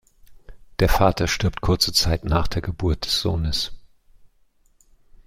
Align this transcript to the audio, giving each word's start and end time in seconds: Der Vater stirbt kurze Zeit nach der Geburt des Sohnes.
Der 0.79 0.89
Vater 0.89 1.27
stirbt 1.27 1.61
kurze 1.61 1.93
Zeit 1.93 2.25
nach 2.25 2.47
der 2.47 2.63
Geburt 2.63 3.05
des 3.05 3.21
Sohnes. 3.21 3.71